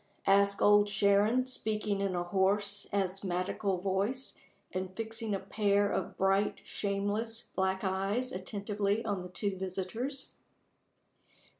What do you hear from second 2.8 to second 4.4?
asthmatical voice,